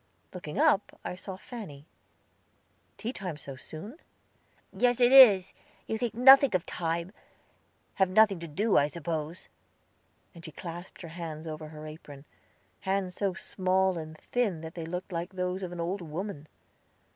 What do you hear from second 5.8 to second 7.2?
You think nothing of time;